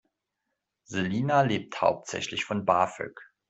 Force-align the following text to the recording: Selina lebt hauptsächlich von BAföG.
Selina 0.85 1.43
lebt 1.43 1.79
hauptsächlich 1.79 2.43
von 2.43 2.65
BAföG. 2.65 3.13